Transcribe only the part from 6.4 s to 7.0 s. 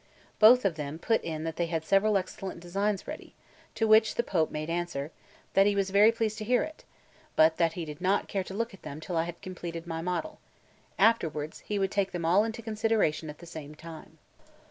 hear it,